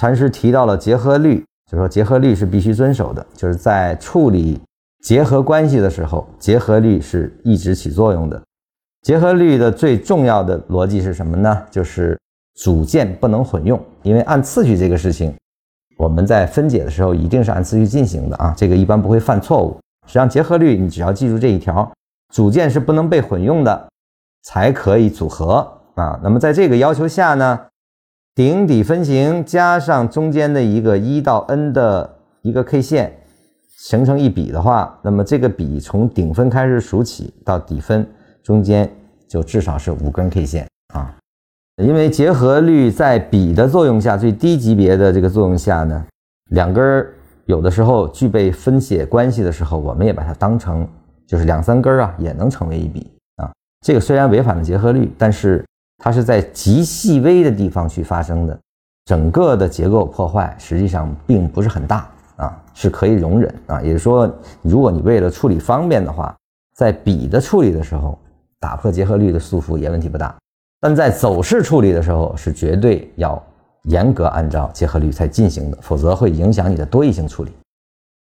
[0.00, 4.58] 禅师提到了结合律，就说结合律是必须遵守的，就是在处理
[5.02, 8.42] 结合关系的时候，结合律是一直起作用的。
[9.02, 11.62] 结合律的最重要的逻辑是什么呢？
[11.70, 12.18] 就是
[12.54, 15.34] 组件不能混用，因为按次序这个事情，
[15.98, 19.78] 我们在分解的时候一定是按次序进行的啊，这个一般不会犯错误。
[20.06, 21.92] 实际上，结合律你只要记住这一条，
[22.32, 23.88] 组件是不能被混用的，
[24.44, 25.56] 才可以组合
[25.94, 26.18] 啊。
[26.22, 27.60] 那么在这个要求下呢，
[28.40, 32.08] 顶底分型加上中间的一个一到 n 的
[32.40, 33.12] 一个 K 线，
[33.76, 38.08] 形成一笔的话，那么这个笔从顶分开始数起到底分。
[38.42, 38.90] 中间
[39.28, 41.14] 就至少是五根 K 线啊，
[41.84, 46.02] 因为结合律在比的作用下，最低级别的这个作用下呢，
[46.52, 47.06] 两根
[47.44, 50.88] 有的时候具备分解关系的时候，我们也把它当成
[51.26, 53.52] 就是两三根啊，也能成为一笔啊。
[53.84, 55.62] 这个虽然违反了结合律，但是
[56.00, 58.58] 它是在极细微的地方去发生的，
[59.04, 63.80] 整个的结构破坏实际上并不是很大啊，是可以容忍啊。
[63.82, 64.28] 也就是说，
[64.62, 66.34] 如果你为了处理方便的话，
[66.74, 68.18] 在笔的处理的时候。
[68.62, 70.36] 打破结合律的束缚也问题不大，
[70.82, 73.42] 但在走势处理的时候是绝对要
[73.84, 77.50] 严格按照结合律才进行的，否则会影响你的多异性处理。